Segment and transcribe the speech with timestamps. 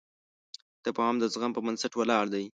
[0.85, 2.45] تفاهم د زغم په بنسټ ولاړ دی.